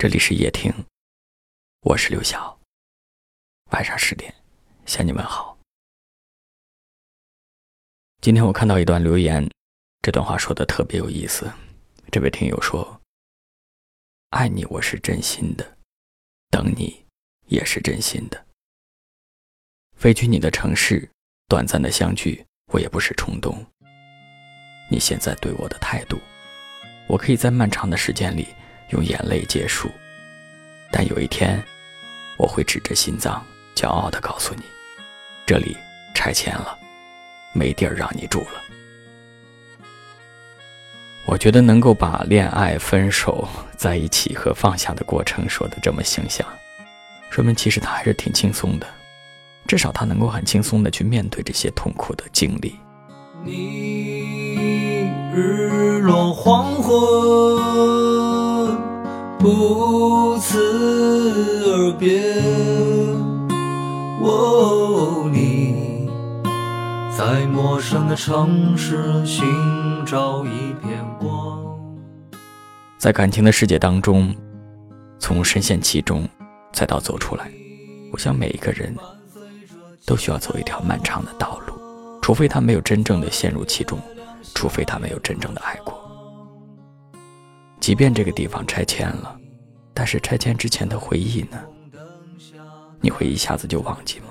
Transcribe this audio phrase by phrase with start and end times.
[0.00, 0.72] 这里是夜听，
[1.82, 2.58] 我是刘晓。
[3.72, 4.34] 晚上十点，
[4.86, 5.58] 向你们好。
[8.22, 9.46] 今天我看到一段留言，
[10.00, 11.52] 这段话说的特别有意思。
[12.10, 12.98] 这位听友说
[14.32, 15.66] ：“爱你，我是真心的；
[16.48, 17.04] 等你，
[17.48, 18.46] 也是真心的。
[19.98, 21.10] 飞去你的城市，
[21.46, 22.42] 短暂的相聚，
[22.72, 23.62] 我也不是冲动。
[24.90, 26.18] 你现在对我的态度，
[27.06, 28.48] 我可以在漫长的时间里。”
[28.90, 29.90] 用眼泪结束，
[30.92, 31.62] 但有一天，
[32.36, 33.44] 我会指着心脏，
[33.74, 34.62] 骄傲地告诉你：
[35.46, 35.76] 这里
[36.14, 36.76] 拆迁了，
[37.52, 38.60] 没地儿让你住了。
[41.26, 46.44] 我觉得能够把恋爱、分手、在一起和放下的过程说得这么形象，
[47.30, 48.86] 说明其实他还是挺轻松的，
[49.68, 52.76] 至少他能够很轻松地去面对这些痛苦的经历。
[53.44, 57.99] 你日落黄昏。
[59.40, 60.58] 不辞
[61.64, 62.20] 而别，
[64.20, 66.06] 哦，你
[67.16, 69.42] 在陌生的城市寻
[70.04, 71.58] 找一片光。
[72.98, 74.34] 在感情的世界当中，
[75.18, 76.28] 从深陷其中，
[76.70, 77.50] 再到走出来，
[78.12, 78.94] 我想每一个人
[80.04, 81.72] 都需要走一条漫长的道路，
[82.20, 83.98] 除非他没有真正的陷入其中，
[84.54, 85.98] 除非他没有真正的爱过。
[87.80, 89.40] 即便这个地方拆迁了，
[89.94, 91.58] 但是拆迁之前的回忆呢？
[93.00, 94.26] 你会一下子就忘记吗？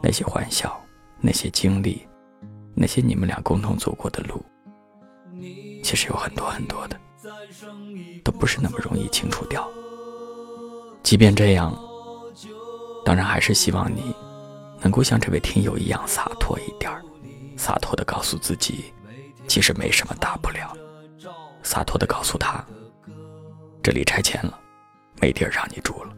[0.00, 0.80] 那些欢笑，
[1.20, 2.06] 那些经历，
[2.72, 4.40] 那些你们俩共同走过的路，
[5.82, 6.96] 其实有很多很多的，
[8.22, 9.68] 都不是那么容易清除掉。
[11.02, 11.76] 即便这样，
[13.04, 14.14] 当然还是希望你
[14.80, 17.02] 能够像这位听友一样洒脱一点儿，
[17.56, 18.84] 洒脱的告诉自己，
[19.48, 20.76] 其实没什么大不了。
[21.70, 22.64] 洒脱的告诉他
[23.80, 24.58] ：“这里拆迁了，
[25.20, 26.12] 没地儿让你住了。”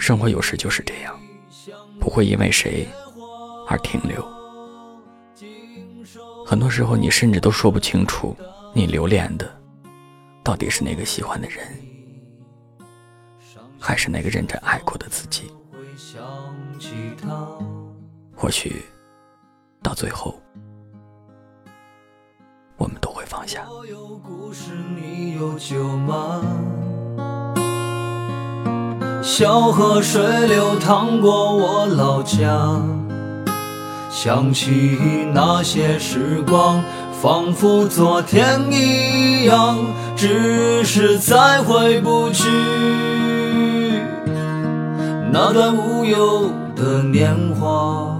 [0.00, 1.16] 生活有时就是这样，
[2.00, 2.88] 不会因为谁
[3.68, 4.20] 而停留。
[6.44, 8.36] 很多时候，你甚至都说不清楚，
[8.74, 9.48] 你留恋的
[10.42, 11.64] 到底是那个喜欢的人，
[13.78, 15.52] 还是那个认真爱过的自己。
[18.34, 18.84] 或许
[19.84, 20.42] 到最后。
[23.40, 23.60] 放下。
[23.70, 26.42] 我有故事，你有酒吗？
[29.22, 32.78] 小河水流淌过我老家，
[34.10, 34.98] 想起
[35.32, 36.84] 那些时光，
[37.22, 39.78] 仿佛昨天一样，
[40.14, 42.46] 只是再回不去
[45.32, 48.19] 那段无忧的年华。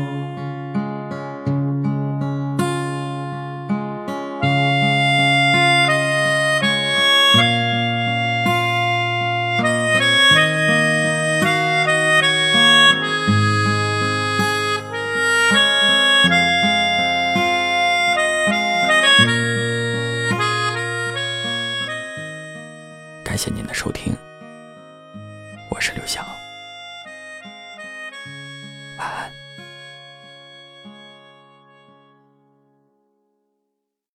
[23.31, 24.13] 感谢您的收听，
[25.69, 26.21] 我是刘晓，
[28.97, 29.40] 晚安。